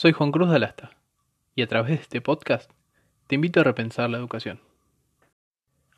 Soy 0.00 0.12
Juan 0.12 0.30
Cruz 0.30 0.48
de 0.48 0.54
Alasta 0.54 0.90
y 1.56 1.62
a 1.62 1.66
través 1.66 1.88
de 1.88 1.96
este 1.96 2.20
podcast 2.20 2.70
te 3.26 3.34
invito 3.34 3.58
a 3.58 3.64
repensar 3.64 4.08
la 4.08 4.18
educación. 4.18 4.60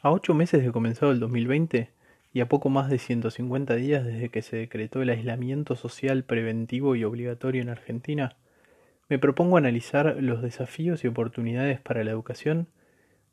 A 0.00 0.10
ocho 0.10 0.32
meses 0.32 0.64
de 0.64 0.72
comenzado 0.72 1.12
el 1.12 1.20
2020 1.20 1.90
y 2.32 2.40
a 2.40 2.48
poco 2.48 2.70
más 2.70 2.88
de 2.88 2.98
150 2.98 3.74
días 3.74 4.06
desde 4.06 4.30
que 4.30 4.40
se 4.40 4.56
decretó 4.56 5.02
el 5.02 5.10
aislamiento 5.10 5.76
social 5.76 6.24
preventivo 6.24 6.96
y 6.96 7.04
obligatorio 7.04 7.60
en 7.60 7.68
Argentina, 7.68 8.36
me 9.10 9.18
propongo 9.18 9.58
analizar 9.58 10.16
los 10.18 10.40
desafíos 10.40 11.04
y 11.04 11.08
oportunidades 11.08 11.78
para 11.78 12.02
la 12.02 12.10
educación 12.10 12.68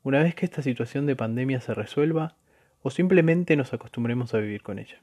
una 0.02 0.22
vez 0.22 0.34
que 0.34 0.44
esta 0.44 0.60
situación 0.60 1.06
de 1.06 1.16
pandemia 1.16 1.62
se 1.62 1.72
resuelva 1.72 2.36
o 2.82 2.90
simplemente 2.90 3.56
nos 3.56 3.72
acostumbremos 3.72 4.34
a 4.34 4.38
vivir 4.38 4.62
con 4.62 4.78
ella. 4.78 5.00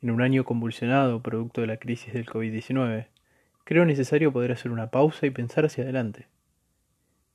En 0.00 0.10
un 0.10 0.22
año 0.22 0.44
convulsionado 0.44 1.20
producto 1.20 1.60
de 1.60 1.66
la 1.66 1.76
crisis 1.76 2.14
del 2.14 2.24
COVID-19, 2.24 3.08
creo 3.64 3.84
necesario 3.84 4.32
poder 4.32 4.52
hacer 4.52 4.70
una 4.70 4.90
pausa 4.90 5.26
y 5.26 5.30
pensar 5.30 5.64
hacia 5.64 5.84
adelante. 5.84 6.26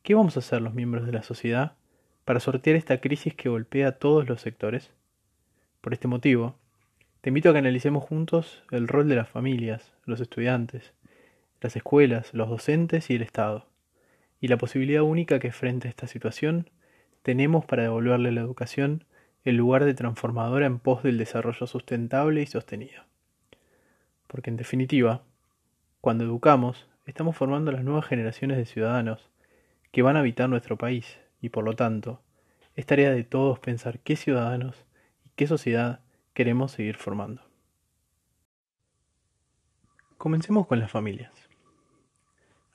¿Qué 0.04 0.16
vamos 0.16 0.36
a 0.36 0.40
hacer 0.40 0.62
los 0.62 0.74
miembros 0.74 1.06
de 1.06 1.12
la 1.12 1.24
sociedad 1.24 1.74
para 2.26 2.40
sortear 2.40 2.76
esta 2.76 3.00
crisis 3.00 3.34
que 3.34 3.50
golpea 3.50 3.90
a 3.90 3.92
todos 3.94 4.28
los 4.28 4.42
sectores? 4.42 4.92
Por 5.82 5.94
este 5.94 6.08
motivo, 6.08 6.56
te 7.22 7.30
invito 7.30 7.50
a 7.50 7.54
que 7.54 7.60
analicemos 7.60 8.04
juntos 8.04 8.64
el 8.72 8.88
rol 8.88 9.10
de 9.10 9.16
las 9.16 9.30
familias, 9.30 9.92
los 10.06 10.22
estudiantes, 10.22 10.94
las 11.62 11.76
escuelas, 11.76 12.34
los 12.34 12.50
docentes 12.50 13.10
y 13.10 13.16
el 13.16 13.22
Estado, 13.22 13.68
y 14.40 14.48
la 14.48 14.58
posibilidad 14.58 15.02
única 15.02 15.40
que 15.40 15.52
frente 15.52 15.88
a 15.88 15.92
esta 15.92 16.08
situación 16.08 16.70
tenemos 17.24 17.66
para 17.66 17.84
devolverle 17.84 18.30
a 18.30 18.32
la 18.32 18.42
educación 18.42 19.04
el 19.44 19.56
lugar 19.56 19.86
de 19.86 19.94
transformadora 19.94 20.66
en 20.66 20.80
pos 20.80 21.04
del 21.04 21.18
desarrollo 21.18 21.68
sustentable 21.68 22.42
y 22.42 22.46
sostenido. 22.46 23.04
Porque 24.28 24.50
en 24.50 24.58
definitiva, 24.58 25.24
cuando 26.02 26.24
educamos, 26.24 26.88
estamos 27.06 27.36
formando 27.36 27.72
las 27.72 27.84
nuevas 27.84 28.06
generaciones 28.06 28.58
de 28.58 28.66
ciudadanos 28.66 29.30
que 29.92 30.02
van 30.02 30.16
a 30.16 30.20
habitar 30.20 30.50
nuestro 30.50 30.78
país 30.78 31.20
y 31.42 31.50
por 31.50 31.64
lo 31.64 31.76
tanto, 31.76 32.22
es 32.76 32.86
tarea 32.86 33.12
de 33.12 33.24
todos 33.24 33.60
pensar 33.60 34.00
qué 34.00 34.16
ciudadanos 34.16 34.86
y 35.26 35.30
qué 35.36 35.48
sociedad 35.48 36.02
queremos 36.34 36.72
seguir 36.72 36.98
formando. 36.98 37.42
Comencemos 40.18 40.68
con 40.68 40.80
las 40.80 40.92
familias. 40.92 41.32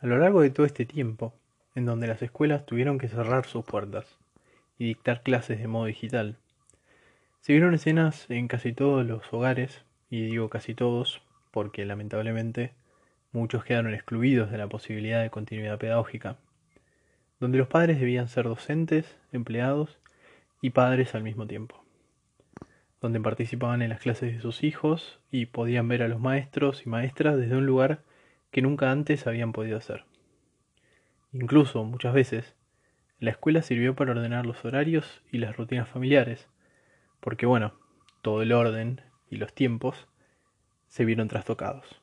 A 0.01 0.07
lo 0.07 0.19
largo 0.19 0.41
de 0.41 0.51
todo 0.51 0.67
este 0.67 0.85
tiempo, 0.85 1.35
en 1.75 1.87
donde 1.87 2.09
las 2.09 2.23
escuelas 2.23 2.67
tuvieron 2.67 2.99
que 2.99 3.09
cerrar 3.09 3.47
sus 3.47 3.65
puertas 3.65 4.19
y 4.79 4.87
dictar 4.87 5.23
clases 5.23 5.61
de 5.61 5.69
modo 5.69 5.85
digital, 5.87 6.39
se 7.41 7.53
vieron 7.53 7.75
escenas 7.75 8.31
en 8.31 8.49
casi 8.49 8.73
todos 8.73 9.07
los 9.07 9.33
hogares, 9.33 9.85
y 10.11 10.27
digo 10.27 10.49
casi 10.51 10.75
todos 10.75 11.23
porque 11.51 11.85
lamentablemente 11.85 12.73
Muchos 13.33 13.65
quedaron 13.65 13.95
excluidos 13.95 14.51
de 14.51 14.59
la 14.59 14.69
posibilidad 14.69 15.23
de 15.23 15.31
continuidad 15.31 15.79
pedagógica, 15.79 16.37
donde 17.41 17.57
los 17.57 17.67
padres 17.67 17.99
debían 17.99 18.29
ser 18.29 18.45
docentes, 18.45 19.17
empleados 19.33 19.99
y 20.61 20.71
padres 20.71 21.15
al 21.15 21.23
mismo 21.23 21.47
tiempo, 21.47 21.83
donde 23.01 23.21
participaban 23.21 23.81
en 23.81 23.89
las 23.89 24.01
clases 24.01 24.35
de 24.35 24.41
sus 24.43 24.63
hijos 24.63 25.19
y 25.31 25.47
podían 25.47 25.89
ver 25.89 26.03
a 26.03 26.09
los 26.09 26.21
maestros 26.21 26.85
y 26.85 26.91
maestras 26.91 27.39
desde 27.39 27.57
un 27.57 27.65
lugar 27.65 28.03
que 28.51 28.61
nunca 28.61 28.91
antes 28.91 29.27
habían 29.27 29.53
podido 29.53 29.79
hacer. 29.79 30.05
Incluso, 31.33 31.85
muchas 31.85 32.13
veces, 32.13 32.55
la 33.19 33.31
escuela 33.31 33.63
sirvió 33.63 33.97
para 33.97 34.11
ordenar 34.11 34.45
los 34.45 34.63
horarios 34.67 35.23
y 35.33 35.39
las 35.39 35.57
rutinas 35.57 35.89
familiares, 35.89 36.51
porque 37.21 37.47
bueno, 37.47 37.73
todo 38.21 38.43
el 38.43 38.53
orden 38.53 39.01
y 39.31 39.37
los 39.37 39.55
tiempos 39.55 40.07
se 40.87 41.07
vieron 41.07 41.29
trastocados. 41.29 42.02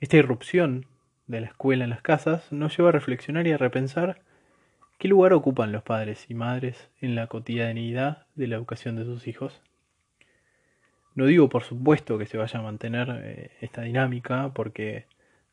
Esta 0.00 0.16
irrupción 0.16 0.86
de 1.26 1.40
la 1.40 1.48
escuela 1.48 1.82
en 1.82 1.90
las 1.90 2.02
casas 2.02 2.52
nos 2.52 2.76
lleva 2.76 2.90
a 2.90 2.92
reflexionar 2.92 3.48
y 3.48 3.52
a 3.52 3.58
repensar 3.58 4.20
qué 4.96 5.08
lugar 5.08 5.32
ocupan 5.32 5.72
los 5.72 5.82
padres 5.82 6.26
y 6.28 6.34
madres 6.34 6.88
en 7.00 7.16
la 7.16 7.26
cotidianidad 7.26 8.26
de 8.36 8.46
la 8.46 8.54
educación 8.54 8.94
de 8.94 9.04
sus 9.04 9.26
hijos. 9.26 9.60
No 11.16 11.26
digo 11.26 11.48
por 11.48 11.64
supuesto 11.64 12.16
que 12.16 12.26
se 12.26 12.38
vaya 12.38 12.60
a 12.60 12.62
mantener 12.62 13.08
eh, 13.24 13.50
esta 13.60 13.82
dinámica 13.82 14.52
porque 14.54 15.06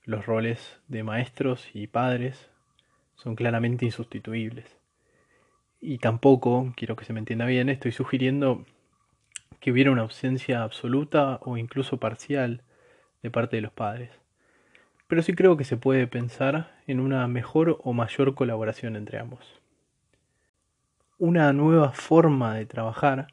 los 0.03 0.27
roles 0.27 0.79
de 0.87 1.01
maestros 1.01 1.67
y 1.73 1.87
padres 1.87 2.51
son 3.15 3.35
claramente 3.35 3.85
insustituibles. 3.85 4.77
Y 5.81 5.97
tampoco, 5.97 6.71
quiero 6.77 6.95
que 6.95 7.05
se 7.05 7.13
me 7.13 7.19
entienda 7.19 7.47
bien, 7.47 7.69
estoy 7.69 7.93
sugiriendo 7.93 8.63
que 9.59 9.71
hubiera 9.71 9.89
una 9.89 10.03
ausencia 10.03 10.61
absoluta 10.61 11.39
o 11.41 11.57
incluso 11.57 11.99
parcial 11.99 12.61
de 13.23 13.31
parte 13.31 13.55
de 13.55 13.63
los 13.63 13.71
padres 13.71 14.24
pero 15.07 15.21
sí 15.21 15.33
creo 15.33 15.57
que 15.57 15.63
se 15.63 15.77
puede 15.77 16.07
pensar 16.07 16.75
en 16.87 16.99
una 16.99 17.27
mejor 17.27 17.79
o 17.83 17.93
mayor 17.93 18.33
colaboración 18.35 18.95
entre 18.95 19.19
ambos. 19.19 19.61
Una 21.17 21.53
nueva 21.53 21.91
forma 21.91 22.55
de 22.55 22.65
trabajar 22.65 23.27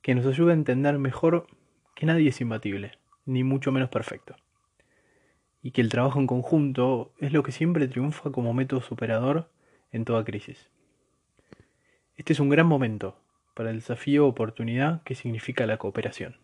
que 0.00 0.14
nos 0.14 0.26
ayude 0.26 0.52
a 0.52 0.54
entender 0.54 0.98
mejor 0.98 1.46
que 1.94 2.06
nadie 2.06 2.28
es 2.28 2.40
imbatible, 2.40 2.98
ni 3.26 3.44
mucho 3.44 3.72
menos 3.72 3.88
perfecto. 3.88 4.36
Y 5.62 5.72
que 5.72 5.80
el 5.80 5.90
trabajo 5.90 6.18
en 6.18 6.26
conjunto 6.26 7.12
es 7.18 7.32
lo 7.32 7.42
que 7.42 7.52
siempre 7.52 7.86
triunfa 7.88 8.30
como 8.30 8.54
método 8.54 8.80
superador 8.80 9.48
en 9.92 10.04
toda 10.04 10.24
crisis. 10.24 10.70
Este 12.16 12.32
es 12.32 12.40
un 12.40 12.48
gran 12.48 12.66
momento 12.66 13.16
para 13.54 13.70
el 13.70 13.76
desafío 13.76 14.26
o 14.26 14.28
oportunidad 14.28 15.02
que 15.02 15.14
significa 15.14 15.66
la 15.66 15.76
cooperación. 15.76 16.36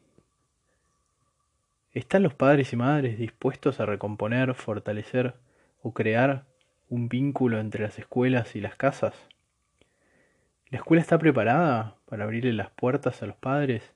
¿Están 1.94 2.22
los 2.22 2.34
padres 2.34 2.72
y 2.74 2.76
madres 2.76 3.18
dispuestos 3.18 3.80
a 3.80 3.86
recomponer, 3.86 4.54
fortalecer 4.54 5.34
o 5.82 5.94
crear 5.94 6.44
un 6.90 7.08
vínculo 7.08 7.58
entre 7.60 7.82
las 7.82 7.98
escuelas 7.98 8.54
y 8.54 8.60
las 8.60 8.76
casas? 8.76 9.14
¿La 10.68 10.78
escuela 10.78 11.00
está 11.00 11.18
preparada 11.18 11.96
para 12.04 12.24
abrirle 12.24 12.52
las 12.52 12.70
puertas 12.70 13.22
a 13.22 13.26
los 13.26 13.36
padres, 13.36 13.94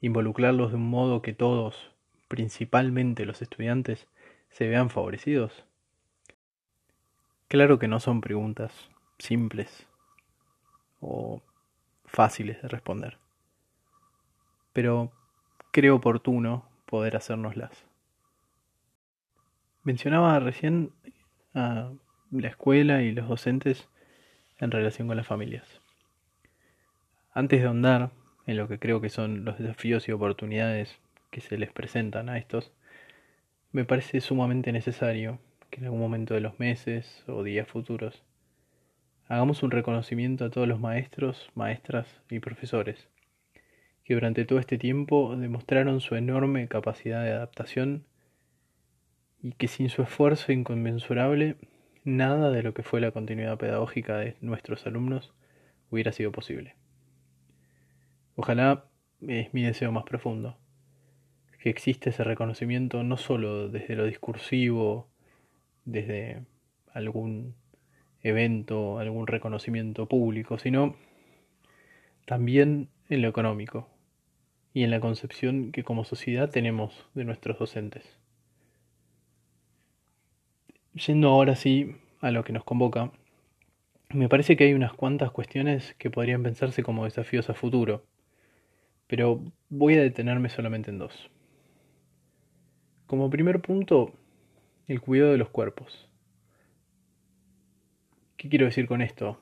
involucrarlos 0.00 0.70
de 0.70 0.78
un 0.78 0.90
modo 0.90 1.22
que 1.22 1.32
todos, 1.32 1.92
principalmente 2.26 3.24
los 3.24 3.40
estudiantes, 3.40 4.08
se 4.50 4.66
vean 4.66 4.90
favorecidos? 4.90 5.64
Claro 7.46 7.78
que 7.78 7.86
no 7.86 8.00
son 8.00 8.20
preguntas 8.20 8.90
simples 9.18 9.86
o 11.00 11.40
fáciles 12.04 12.60
de 12.62 12.68
responder, 12.68 13.16
pero 14.72 15.12
creo 15.70 15.94
oportuno 15.96 16.67
poder 16.88 17.16
hacérnoslas. 17.16 17.84
Mencionaba 19.84 20.40
recién 20.40 20.92
a 21.54 21.92
la 22.30 22.48
escuela 22.48 23.02
y 23.02 23.12
los 23.12 23.28
docentes 23.28 23.88
en 24.58 24.70
relación 24.70 25.06
con 25.06 25.16
las 25.16 25.26
familias. 25.26 25.80
Antes 27.32 27.60
de 27.60 27.66
ahondar 27.66 28.10
en 28.46 28.56
lo 28.56 28.68
que 28.68 28.78
creo 28.78 29.00
que 29.00 29.10
son 29.10 29.44
los 29.44 29.58
desafíos 29.58 30.08
y 30.08 30.12
oportunidades 30.12 30.98
que 31.30 31.40
se 31.40 31.58
les 31.58 31.70
presentan 31.70 32.28
a 32.28 32.38
estos, 32.38 32.72
me 33.70 33.84
parece 33.84 34.20
sumamente 34.20 34.72
necesario 34.72 35.38
que 35.70 35.80
en 35.80 35.84
algún 35.84 36.00
momento 36.00 36.34
de 36.34 36.40
los 36.40 36.58
meses 36.58 37.22
o 37.26 37.42
días 37.42 37.68
futuros 37.68 38.24
hagamos 39.28 39.62
un 39.62 39.70
reconocimiento 39.70 40.46
a 40.46 40.50
todos 40.50 40.66
los 40.66 40.80
maestros, 40.80 41.50
maestras 41.54 42.06
y 42.30 42.40
profesores 42.40 43.08
que 44.08 44.14
durante 44.14 44.46
todo 44.46 44.58
este 44.58 44.78
tiempo 44.78 45.36
demostraron 45.36 46.00
su 46.00 46.14
enorme 46.14 46.66
capacidad 46.66 47.22
de 47.22 47.32
adaptación 47.32 48.06
y 49.42 49.52
que 49.52 49.68
sin 49.68 49.90
su 49.90 50.00
esfuerzo 50.00 50.50
inconmensurable 50.50 51.56
nada 52.04 52.50
de 52.50 52.62
lo 52.62 52.72
que 52.72 52.82
fue 52.82 53.02
la 53.02 53.10
continuidad 53.10 53.58
pedagógica 53.58 54.16
de 54.16 54.34
nuestros 54.40 54.86
alumnos 54.86 55.34
hubiera 55.90 56.12
sido 56.12 56.32
posible. 56.32 56.74
Ojalá 58.34 58.86
es 59.26 59.52
mi 59.52 59.62
deseo 59.62 59.92
más 59.92 60.04
profundo, 60.04 60.56
que 61.62 61.68
exista 61.68 62.08
ese 62.08 62.24
reconocimiento 62.24 63.02
no 63.02 63.18
solo 63.18 63.68
desde 63.68 63.94
lo 63.94 64.06
discursivo, 64.06 65.10
desde 65.84 66.46
algún 66.94 67.56
evento, 68.22 69.00
algún 69.00 69.26
reconocimiento 69.26 70.08
público, 70.08 70.58
sino 70.58 70.96
también 72.24 72.88
en 73.10 73.20
lo 73.20 73.28
económico, 73.28 73.97
y 74.72 74.84
en 74.84 74.90
la 74.90 75.00
concepción 75.00 75.72
que 75.72 75.84
como 75.84 76.04
sociedad 76.04 76.50
tenemos 76.50 77.08
de 77.14 77.24
nuestros 77.24 77.58
docentes. 77.58 78.18
Yendo 80.94 81.28
ahora 81.28 81.56
sí 81.56 81.96
a 82.20 82.30
lo 82.30 82.44
que 82.44 82.52
nos 82.52 82.64
convoca, 82.64 83.12
me 84.10 84.28
parece 84.28 84.56
que 84.56 84.64
hay 84.64 84.74
unas 84.74 84.94
cuantas 84.94 85.30
cuestiones 85.30 85.94
que 85.98 86.10
podrían 86.10 86.42
pensarse 86.42 86.82
como 86.82 87.04
desafíos 87.04 87.50
a 87.50 87.54
futuro, 87.54 88.04
pero 89.06 89.42
voy 89.68 89.94
a 89.94 90.02
detenerme 90.02 90.48
solamente 90.48 90.90
en 90.90 90.98
dos. 90.98 91.30
Como 93.06 93.30
primer 93.30 93.60
punto, 93.60 94.12
el 94.86 95.00
cuidado 95.00 95.32
de 95.32 95.38
los 95.38 95.50
cuerpos. 95.50 96.08
¿Qué 98.36 98.48
quiero 98.48 98.66
decir 98.66 98.86
con 98.86 99.02
esto? 99.02 99.40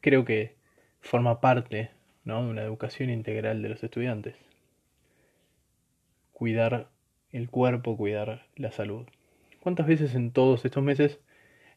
Creo 0.00 0.24
que 0.24 0.56
forma 1.00 1.40
parte 1.40 1.90
de 2.24 2.32
una 2.32 2.62
educación 2.62 3.10
integral 3.10 3.62
de 3.62 3.68
los 3.68 3.84
estudiantes. 3.84 4.34
Cuidar 6.32 6.88
el 7.32 7.50
cuerpo, 7.50 7.96
cuidar 7.96 8.46
la 8.56 8.72
salud. 8.72 9.06
¿Cuántas 9.60 9.86
veces 9.86 10.14
en 10.14 10.30
todos 10.30 10.64
estos 10.64 10.82
meses 10.82 11.20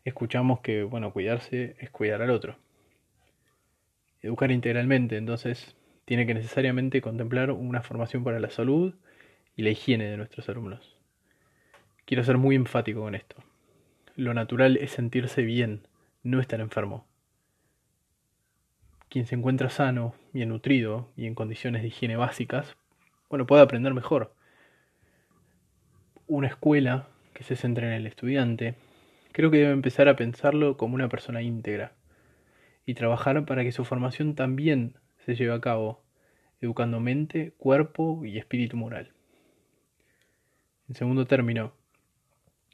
escuchamos 0.06 0.60
que, 0.62 0.84
bueno, 0.84 1.12
cuidarse 1.12 1.76
es 1.80 1.90
cuidar 1.90 2.22
al 2.22 2.32
otro? 2.32 2.58
Educar 4.22 4.52
integralmente, 4.52 5.18
entonces, 5.18 5.76
tiene 6.06 6.26
que 6.26 6.34
necesariamente 6.34 7.02
contemplar 7.02 7.52
una 7.52 7.82
formación 7.82 8.24
para 8.24 8.40
la 8.40 8.50
salud 8.50 8.96
y 9.56 9.64
la 9.64 9.70
higiene 9.70 10.06
de 10.06 10.18
nuestros 10.18 10.48
alumnos. 10.50 10.98
Quiero 12.06 12.24
ser 12.24 12.38
muy 12.38 12.56
enfático 12.56 13.02
con 13.02 13.16
esto. 13.16 13.36
Lo 14.16 14.34
natural 14.34 14.78
es 14.78 14.92
sentirse 14.92 15.42
bien, 15.42 15.88
no 16.24 16.40
estar 16.40 16.62
enfermo. 16.62 17.07
Quien 19.10 19.26
se 19.26 19.36
encuentra 19.36 19.70
sano, 19.70 20.14
bien 20.34 20.50
nutrido 20.50 21.10
y 21.16 21.28
en 21.28 21.36
condiciones 21.36 21.82
de 21.82 21.88
higiene 21.88 22.18
básicas, 22.18 22.76
bueno, 23.30 23.46
puede 23.46 23.62
aprender 23.62 23.94
mejor. 23.94 24.34
Una 26.28 26.48
escuela 26.48 27.08
que 27.34 27.44
se 27.44 27.56
centre 27.56 27.88
en 27.88 27.94
el 27.94 28.06
estudiante, 28.06 28.76
creo 29.32 29.50
que 29.50 29.58
debe 29.58 29.72
empezar 29.72 30.10
a 30.10 30.16
pensarlo 30.16 30.76
como 30.76 30.96
una 30.96 31.08
persona 31.08 31.42
íntegra 31.42 31.94
y 32.86 32.96
trabajar 32.96 33.46
para 33.46 33.64
que 33.64 33.72
su 33.72 33.86
formación 33.86 34.36
también 34.36 34.96
se 35.26 35.36
lleve 35.36 35.54
a 35.54 35.62
cabo, 35.62 36.04
educando 36.60 37.00
mente, 37.00 37.54
cuerpo 37.58 38.26
y 38.26 38.38
espíritu 38.38 38.76
moral. 38.76 39.14
En 40.90 40.96
segundo 40.96 41.26
término, 41.26 41.74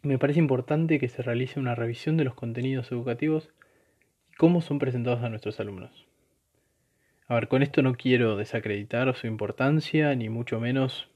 me 0.04 0.18
parece 0.18 0.40
importante 0.40 1.00
que 1.00 1.10
se 1.10 1.22
realice 1.22 1.60
una 1.60 1.76
revisión 1.76 2.18
de 2.18 2.24
los 2.24 2.34
contenidos 2.34 2.92
educativos 2.92 3.50
y 4.32 4.36
cómo 4.36 4.62
son 4.62 4.80
presentados 4.80 5.24
a 5.24 5.30
nuestros 5.30 5.60
alumnos. 5.60 6.08
A 7.28 7.36
ver, 7.36 7.48
con 7.48 7.64
esto 7.64 7.82
no 7.82 7.96
quiero 7.96 8.36
desacreditar 8.36 9.16
su 9.16 9.28
importancia, 9.28 10.14
ni 10.14 10.28
mucho 10.28 10.60
menos 10.60 11.10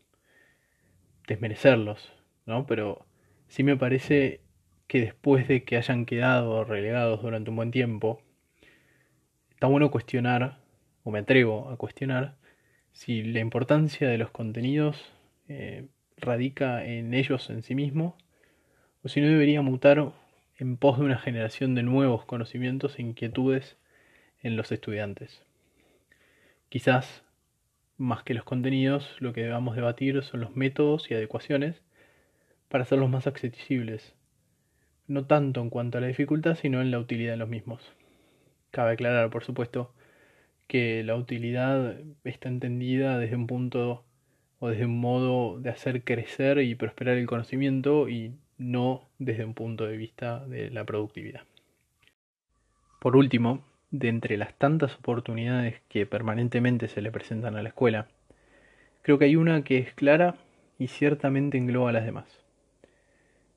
desmerecerlos, 1.27 2.13
¿no? 2.45 2.65
Pero 2.65 3.05
sí 3.49 3.63
me 3.63 3.75
parece 3.75 4.41
que 4.87 5.01
después 5.01 5.47
de 5.49 5.65
que 5.65 5.75
hayan 5.75 6.05
quedado 6.05 6.63
relegados 6.63 7.21
durante 7.21 7.49
un 7.49 7.57
buen 7.57 7.71
tiempo, 7.71 8.21
está 9.51 9.67
bueno 9.67 9.91
cuestionar, 9.91 10.59
o 11.03 11.11
me 11.11 11.19
atrevo 11.19 11.69
a 11.69 11.77
cuestionar, 11.77 12.37
si 12.93 13.23
la 13.23 13.41
importancia 13.41 14.07
de 14.07 14.17
los 14.17 14.31
contenidos 14.31 15.11
eh, 15.49 15.87
radica 16.15 16.85
en 16.85 17.13
ellos 17.13 17.49
en 17.49 17.63
sí 17.63 17.75
mismos, 17.75 18.15
o 19.03 19.09
si 19.09 19.19
no 19.19 19.27
debería 19.27 19.61
mutar 19.61 20.13
en 20.57 20.77
pos 20.77 20.99
de 20.99 21.05
una 21.05 21.19
generación 21.19 21.75
de 21.75 21.83
nuevos 21.83 22.23
conocimientos 22.25 22.97
e 22.97 23.01
inquietudes 23.01 23.77
en 24.41 24.55
los 24.55 24.71
estudiantes. 24.71 25.46
Quizás, 26.69 27.23
más 27.97 28.23
que 28.23 28.33
los 28.33 28.43
contenidos, 28.43 29.15
lo 29.19 29.31
que 29.31 29.43
debamos 29.43 29.75
debatir 29.75 30.21
son 30.23 30.41
los 30.41 30.55
métodos 30.55 31.09
y 31.09 31.13
adecuaciones 31.13 31.81
para 32.67 32.83
hacerlos 32.83 33.09
más 33.09 33.25
accesibles, 33.25 34.15
no 35.07 35.25
tanto 35.25 35.61
en 35.61 35.69
cuanto 35.69 35.97
a 35.97 36.01
la 36.01 36.07
dificultad, 36.07 36.55
sino 36.55 36.81
en 36.81 36.91
la 36.91 36.99
utilidad 36.99 37.31
de 37.31 37.37
los 37.37 37.47
mismos. 37.47 37.93
Cabe 38.71 38.91
aclarar, 38.91 39.29
por 39.29 39.45
supuesto, 39.45 39.93
que 40.67 41.03
la 41.03 41.15
utilidad 41.15 42.01
está 42.25 42.49
entendida 42.49 43.17
desde 43.17 43.37
un 43.37 43.47
punto 43.47 44.03
o 44.59 44.67
desde 44.67 44.85
un 44.85 44.99
modo 44.99 45.59
de 45.61 45.69
hacer 45.69 46.03
crecer 46.03 46.59
y 46.59 46.75
prosperar 46.75 47.17
el 47.17 47.27
conocimiento 47.27 48.09
y 48.09 48.33
no 48.57 49.07
desde 49.19 49.45
un 49.45 49.53
punto 49.53 49.85
de 49.85 49.95
vista 49.95 50.45
de 50.47 50.69
la 50.69 50.83
productividad. 50.83 51.43
Por 52.99 53.15
último, 53.15 53.63
de 53.91 54.09
entre 54.09 54.37
las 54.37 54.53
tantas 54.53 54.95
oportunidades 54.95 55.81
que 55.87 56.05
permanentemente 56.05 56.87
se 56.87 57.01
le 57.01 57.11
presentan 57.11 57.55
a 57.55 57.63
la 57.63 57.69
escuela, 57.69 58.07
creo 59.01 59.17
que 59.17 59.25
hay 59.25 59.35
una 59.35 59.63
que 59.63 59.77
es 59.77 59.93
clara 59.93 60.35
y 60.77 60.87
ciertamente 60.87 61.57
engloba 61.57 61.89
a 61.89 61.93
las 61.93 62.05
demás. 62.05 62.43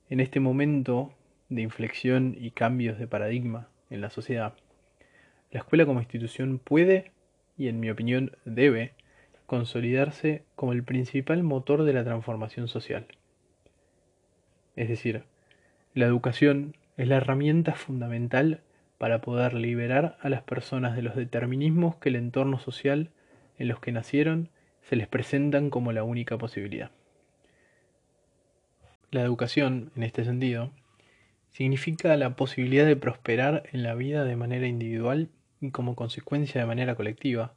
En 0.08 0.20
este 0.20 0.40
momento 0.40 1.12
de 1.48 1.62
inflexión 1.62 2.36
y 2.38 2.52
cambios 2.52 2.98
de 2.98 3.06
paradigma 3.06 3.68
en 3.90 4.00
la 4.00 4.10
sociedad, 4.10 4.54
la 5.50 5.60
escuela 5.60 5.84
como 5.84 6.00
institución 6.00 6.58
puede, 6.58 7.10
y 7.58 7.68
en 7.68 7.80
mi 7.80 7.90
opinión 7.90 8.32
debe, 8.44 8.94
consolidarse 9.46 10.44
como 10.54 10.72
el 10.72 10.84
principal 10.84 11.42
motor 11.42 11.82
de 11.82 11.92
la 11.92 12.04
transformación 12.04 12.68
social. 12.68 13.06
Es 14.76 14.88
decir, 14.88 15.24
la 15.92 16.06
educación 16.06 16.76
es 16.96 17.08
la 17.08 17.16
herramienta 17.16 17.74
fundamental 17.74 18.60
para 19.00 19.22
poder 19.22 19.54
liberar 19.54 20.18
a 20.20 20.28
las 20.28 20.42
personas 20.42 20.94
de 20.94 21.00
los 21.00 21.16
determinismos 21.16 21.96
que 21.96 22.10
el 22.10 22.16
entorno 22.16 22.58
social 22.58 23.08
en 23.58 23.68
los 23.68 23.80
que 23.80 23.92
nacieron 23.92 24.50
se 24.82 24.94
les 24.94 25.08
presentan 25.08 25.70
como 25.70 25.92
la 25.92 26.04
única 26.04 26.36
posibilidad. 26.36 26.90
La 29.10 29.22
educación, 29.22 29.90
en 29.96 30.02
este 30.02 30.26
sentido, 30.26 30.70
significa 31.48 32.14
la 32.18 32.36
posibilidad 32.36 32.84
de 32.84 32.94
prosperar 32.94 33.62
en 33.72 33.84
la 33.84 33.94
vida 33.94 34.24
de 34.24 34.36
manera 34.36 34.66
individual 34.66 35.30
y 35.62 35.70
como 35.70 35.96
consecuencia 35.96 36.60
de 36.60 36.66
manera 36.66 36.94
colectiva, 36.94 37.54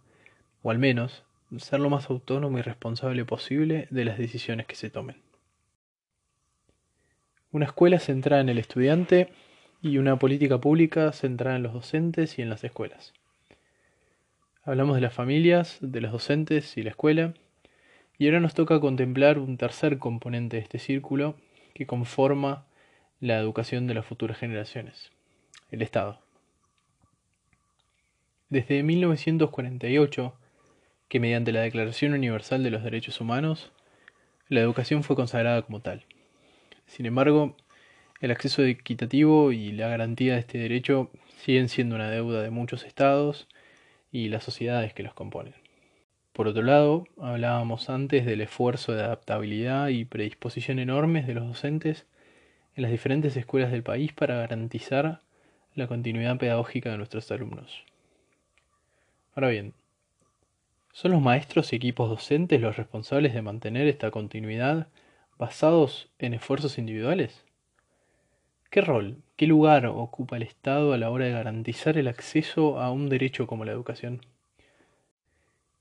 o 0.62 0.72
al 0.72 0.80
menos 0.80 1.26
ser 1.58 1.82
lo 1.82 1.90
más 1.90 2.10
autónomo 2.10 2.58
y 2.58 2.62
responsable 2.62 3.26
posible 3.26 3.90
de 3.90 4.06
las 4.06 4.18
decisiones 4.18 4.66
que 4.66 4.76
se 4.76 4.90
tomen. 4.90 5.18
Una 7.52 7.66
escuela 7.66 8.00
centrada 8.00 8.42
en 8.42 8.48
el 8.48 8.60
estudiante 8.60 9.34
y 9.84 9.98
una 9.98 10.18
política 10.18 10.60
pública 10.60 11.12
centrada 11.12 11.58
en 11.58 11.64
los 11.64 11.74
docentes 11.74 12.40
y 12.40 12.42
en 12.42 12.50
las 12.50 12.64
escuelas. 12.64 13.14
Hablamos 14.64 14.96
de 14.96 15.02
las 15.02 15.14
familias, 15.14 15.78
de 15.82 16.00
los 16.00 16.14
docentes 16.14 16.78
y 16.78 16.84
la 16.84 16.92
escuela, 16.92 17.34
y 18.18 18.28
ahora 18.28 18.40
nos 18.40 18.54
toca 18.54 18.80
contemplar 18.80 19.38
un 19.40 19.58
tercer 19.58 20.00
componente 20.00 20.56
de 20.56 20.64
este 20.64 20.80
círculo 20.80 21.36
que 21.74 21.86
conforma 21.86 22.66
la 23.20 23.38
educación 23.38 23.86
de 23.86 23.94
las 23.94 24.06
futuras 24.06 24.38
generaciones, 24.38 25.12
el 25.70 25.82
Estado. 25.82 26.22
Desde 28.48 28.84
1948, 28.84 30.34
que 31.10 31.20
mediante 31.20 31.52
la 31.52 31.60
Declaración 31.60 32.14
Universal 32.14 32.64
de 32.64 32.72
los 32.72 32.84
Derechos 32.86 33.20
Humanos, 33.20 33.74
la 34.48 34.62
educación 34.62 35.04
fue 35.04 35.18
consagrada 35.18 35.62
como 35.64 35.82
tal. 35.82 36.06
Sin 36.88 37.06
embargo, 37.06 37.58
el 38.24 38.32
acceso 38.32 38.64
equitativo 38.64 39.52
y 39.52 39.74
la 39.74 39.90
garantía 39.90 40.36
de 40.36 40.40
este 40.40 40.58
derecho 40.58 41.12
siguen 41.42 41.68
siendo 41.68 41.96
una 41.96 42.10
deuda 42.10 42.42
de 42.42 42.52
muchos 42.52 42.86
estados 42.86 43.50
y 44.14 44.30
las 44.30 44.46
sociedades 44.46 44.94
que 44.94 45.04
los 45.04 45.14
componen. 45.14 45.54
Por 46.32 46.48
otro 46.48 46.64
lado, 46.64 47.06
hablábamos 47.20 47.90
antes 47.90 48.26
del 48.26 48.40
esfuerzo 48.40 48.94
de 48.94 49.04
adaptabilidad 49.04 49.90
y 49.90 50.06
predisposición 50.06 50.80
enormes 50.80 51.28
de 51.28 51.34
los 51.34 51.46
docentes 51.46 52.06
en 52.78 52.84
las 52.84 52.92
diferentes 52.92 53.36
escuelas 53.36 53.74
del 53.74 53.84
país 53.84 54.14
para 54.14 54.38
garantizar 54.38 55.20
la 55.76 55.88
continuidad 55.88 56.38
pedagógica 56.38 56.92
de 56.92 56.98
nuestros 57.00 57.30
alumnos. 57.30 57.84
Ahora 59.36 59.50
bien, 59.50 59.74
¿Son 60.94 61.12
los 61.12 61.22
maestros 61.22 61.74
y 61.74 61.76
equipos 61.76 62.08
docentes 62.08 62.62
los 62.62 62.78
responsables 62.78 63.34
de 63.34 63.42
mantener 63.42 63.88
esta 63.88 64.12
continuidad 64.12 64.88
basados 65.38 66.08
en 66.20 66.36
esfuerzos 66.36 66.78
individuales? 66.78 67.43
¿Qué 68.74 68.82
rol, 68.82 69.18
qué 69.36 69.46
lugar 69.46 69.86
ocupa 69.86 70.36
el 70.36 70.42
Estado 70.42 70.94
a 70.94 70.98
la 70.98 71.12
hora 71.12 71.26
de 71.26 71.32
garantizar 71.32 71.96
el 71.96 72.08
acceso 72.08 72.80
a 72.80 72.92
un 72.92 73.08
derecho 73.08 73.46
como 73.46 73.66
la 73.66 73.72
educación? 73.72 74.26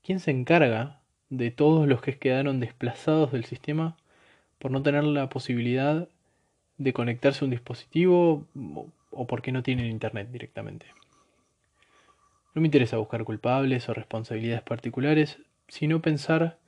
¿Quién 0.03 0.19
se 0.19 0.29
encarga 0.29 0.99
de 1.31 1.49
todos 1.49 1.87
los 1.87 2.03
que 2.03 2.19
quedaron 2.19 2.59
desplazados 2.59 3.31
del 3.31 3.45
sistema 3.45 3.97
por 4.59 4.69
no 4.69 4.83
tener 4.83 5.05
la 5.05 5.27
posibilidad 5.27 6.07
de 6.77 6.93
conectarse 6.93 7.43
a 7.43 7.45
un 7.45 7.49
dispositivo 7.49 8.45
o 9.09 9.25
porque 9.25 9.51
no 9.51 9.63
tienen 9.63 9.87
internet 9.87 10.29
directamente? 10.29 10.85
No 12.53 12.61
me 12.61 12.67
interesa 12.67 12.97
buscar 12.97 13.23
culpables 13.23 13.89
o 13.89 13.95
responsabilidades 13.95 14.61
particulares, 14.61 15.39
sino 15.67 15.99
pensar 16.03 16.59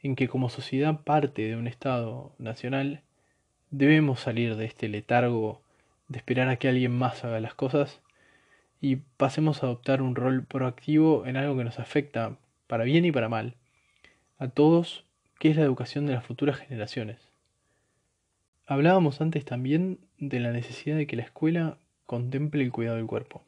en 0.00 0.14
que 0.14 0.28
como 0.28 0.48
sociedad 0.48 1.00
parte 1.00 1.42
de 1.42 1.56
un 1.56 1.66
Estado 1.66 2.36
nacional, 2.38 3.02
debemos 3.70 4.20
salir 4.20 4.56
de 4.56 4.64
este 4.64 4.88
letargo 4.88 5.60
de 6.08 6.18
esperar 6.18 6.48
a 6.48 6.56
que 6.56 6.68
alguien 6.68 6.92
más 6.92 7.24
haga 7.24 7.40
las 7.40 7.54
cosas 7.54 8.00
y 8.80 8.96
pasemos 8.96 9.62
a 9.62 9.66
adoptar 9.66 10.02
un 10.02 10.14
rol 10.14 10.44
proactivo 10.44 11.26
en 11.26 11.36
algo 11.36 11.56
que 11.56 11.64
nos 11.64 11.78
afecta, 11.78 12.36
para 12.66 12.84
bien 12.84 13.04
y 13.04 13.12
para 13.12 13.28
mal, 13.28 13.54
a 14.38 14.48
todos, 14.48 15.04
que 15.38 15.50
es 15.50 15.56
la 15.56 15.62
educación 15.62 16.06
de 16.06 16.14
las 16.14 16.24
futuras 16.24 16.56
generaciones. 16.56 17.18
Hablábamos 18.66 19.20
antes 19.20 19.44
también 19.44 19.98
de 20.18 20.40
la 20.40 20.52
necesidad 20.52 20.96
de 20.96 21.06
que 21.06 21.16
la 21.16 21.22
escuela 21.22 21.76
contemple 22.06 22.62
el 22.62 22.72
cuidado 22.72 22.96
del 22.96 23.06
cuerpo. 23.06 23.42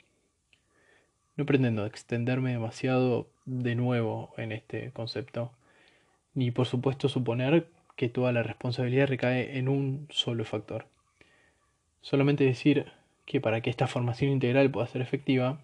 No 1.37 1.47
pretendo 1.47 1.87
extenderme 1.87 2.53
demasiado 2.53 3.29
de 3.45 3.75
nuevo 3.75 4.35
en 4.37 4.53
este 4.53 4.91
concepto, 4.93 5.53
ni 6.35 6.51
por 6.51 6.67
supuesto 6.67 7.09
suponer 7.09 7.69
que 7.97 8.09
toda 8.09 8.33
la 8.33 8.43
responsabilidad 8.43 9.09
recae 9.09 9.59
en 9.59 9.69
un 9.69 10.07
solo 10.11 10.45
factor. 10.45 10.87
Solamente 12.01 12.45
decir 12.45 12.93
que 13.27 13.41
para 13.41 13.61
que 13.61 13.71
esta 13.71 13.87
formación 13.87 14.31
integral 14.31 14.71
pueda 14.71 14.87
ser 14.87 15.03
efectiva, 15.03 15.61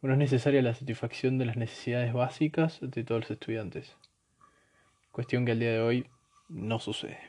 bueno, 0.00 0.14
es 0.14 0.18
necesaria 0.18 0.62
la 0.62 0.74
satisfacción 0.74 1.38
de 1.38 1.46
las 1.46 1.56
necesidades 1.56 2.12
básicas 2.12 2.78
de 2.80 3.04
todos 3.04 3.22
los 3.22 3.30
estudiantes. 3.30 3.96
Cuestión 5.12 5.44
que 5.44 5.52
al 5.52 5.60
día 5.60 5.72
de 5.72 5.80
hoy 5.80 6.06
no 6.48 6.80
sucede. 6.80 7.20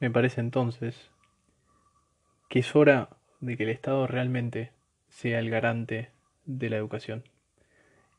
Me 0.00 0.10
parece 0.10 0.40
entonces 0.40 1.10
que 2.48 2.58
es 2.58 2.74
hora 2.74 3.10
de 3.40 3.56
que 3.56 3.62
el 3.62 3.68
Estado 3.68 4.06
realmente 4.06 4.72
sea 5.08 5.38
el 5.38 5.50
garante 5.50 6.10
de 6.44 6.70
la 6.70 6.76
educación 6.76 7.22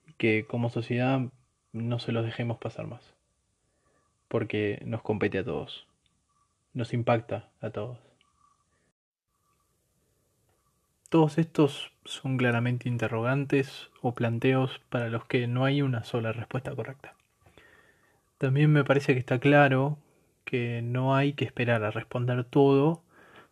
y 0.08 0.14
que 0.14 0.46
como 0.48 0.70
sociedad 0.70 1.22
no 1.74 2.00
se 2.00 2.12
los 2.12 2.26
dejemos 2.26 2.58
pasar 2.58 2.88
más, 2.88 3.14
porque 4.28 4.82
nos 4.86 5.02
compete 5.02 5.40
a 5.40 5.44
todos, 5.44 5.88
nos 6.74 6.94
impacta 6.94 7.50
a 7.62 7.70
todos. 7.70 7.98
Todos 11.10 11.38
estos 11.38 11.92
son 12.06 12.38
claramente 12.38 12.88
interrogantes 12.88 13.90
o 14.02 14.14
planteos 14.14 14.80
para 14.90 15.10
los 15.10 15.26
que 15.26 15.46
no 15.46 15.66
hay 15.66 15.82
una 15.82 16.04
sola 16.04 16.32
respuesta 16.32 16.74
correcta. 16.74 17.16
También 18.38 18.72
me 18.72 18.86
parece 18.86 19.14
que 19.14 19.20
está 19.20 19.40
claro 19.40 19.98
que 20.46 20.82
no 20.82 21.16
hay 21.16 21.34
que 21.34 21.46
esperar 21.46 21.84
a 21.84 21.92
responder 21.92 22.44
todo 22.46 23.04